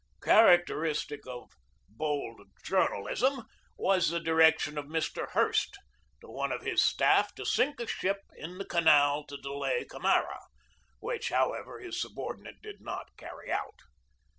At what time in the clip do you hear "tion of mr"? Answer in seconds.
4.57-5.29